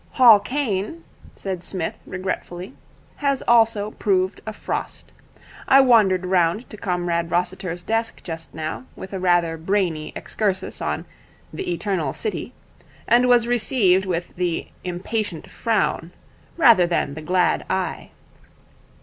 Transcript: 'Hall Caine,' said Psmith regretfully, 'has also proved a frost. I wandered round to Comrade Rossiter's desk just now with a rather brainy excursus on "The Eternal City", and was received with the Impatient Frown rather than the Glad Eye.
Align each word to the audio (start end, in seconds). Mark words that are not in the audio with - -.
'Hall 0.13 0.39
Caine,' 0.39 1.03
said 1.35 1.61
Psmith 1.61 1.99
regretfully, 2.07 2.73
'has 3.17 3.43
also 3.47 3.91
proved 3.91 4.41
a 4.47 4.51
frost. 4.51 5.11
I 5.67 5.79
wandered 5.81 6.25
round 6.25 6.67
to 6.71 6.75
Comrade 6.77 7.29
Rossiter's 7.29 7.83
desk 7.83 8.23
just 8.23 8.51
now 8.51 8.85
with 8.95 9.13
a 9.13 9.19
rather 9.19 9.57
brainy 9.57 10.11
excursus 10.15 10.81
on 10.81 11.05
"The 11.53 11.71
Eternal 11.71 12.13
City", 12.13 12.51
and 13.07 13.27
was 13.27 13.45
received 13.45 14.07
with 14.07 14.35
the 14.37 14.69
Impatient 14.83 15.51
Frown 15.51 16.11
rather 16.57 16.87
than 16.87 17.13
the 17.13 17.21
Glad 17.21 17.63
Eye. 17.69 18.09